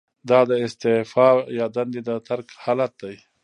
دا 0.29 0.39
د 0.49 0.51
استعفا 0.65 1.29
یا 1.57 1.65
دندې 1.75 2.01
د 2.07 2.09
ترک 2.27 2.47
حالت 2.63 2.91
دی. 3.01 3.15